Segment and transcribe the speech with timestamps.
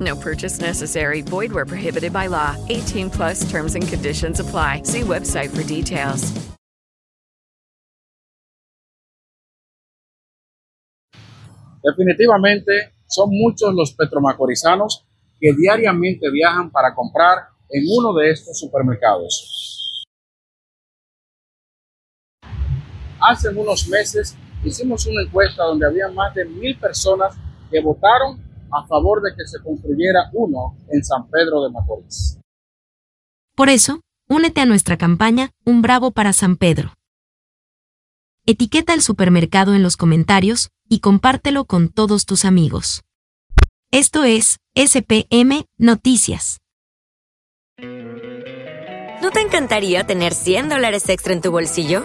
[0.00, 1.20] No purchase necessary.
[1.22, 2.56] Void where prohibited by law.
[2.68, 4.82] 18 plus terms and conditions apply.
[4.84, 6.32] See website for details.
[11.82, 15.06] Definitivamente son muchos los petromacorizanos
[15.40, 19.96] que diariamente viajan para comprar en uno de estos supermercados.
[23.20, 27.34] Hace unos meses hicimos una encuesta donde había más de mil personas
[27.70, 32.38] que votaron a favor de que se construyera uno en San Pedro de Macorís.
[33.54, 36.94] Por eso, únete a nuestra campaña Un Bravo para San Pedro.
[38.46, 43.02] Etiqueta el supermercado en los comentarios y compártelo con todos tus amigos.
[43.92, 46.58] Esto es SPM Noticias.
[49.22, 52.04] ¿No te encantaría tener 100 dólares extra en tu bolsillo?